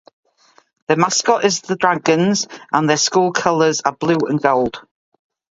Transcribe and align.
Their 0.87 0.97
mascot 0.97 1.45
is 1.45 1.61
the 1.61 1.75
Dragons, 1.75 2.47
and 2.71 2.89
their 2.89 2.97
school 2.97 3.31
colors 3.33 3.81
are 3.81 3.91
blue 3.91 4.17
and 4.27 4.41
gold. 4.41 4.77